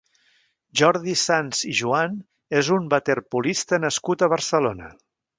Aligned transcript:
Jordi 0.79 1.13
Sans 1.23 1.59
i 1.71 1.73
Juan 1.79 2.15
és 2.61 2.71
un 2.77 2.87
waterpolista 2.93 3.79
nascut 3.83 4.25
a 4.25 4.31
Barcelona. 4.33 4.89